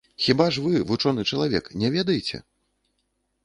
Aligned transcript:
Хіба 0.27 0.47
ж 0.55 0.63
вы, 0.67 0.79
вучоны 0.91 1.27
чалавек, 1.33 1.71
не 1.83 1.95
ведаеце? 1.99 2.37